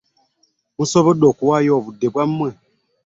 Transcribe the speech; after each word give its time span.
Musobodde 0.77 1.25
okuwaayo 1.31 1.71
obudde 1.79 2.07
bwammwe. 2.13 2.49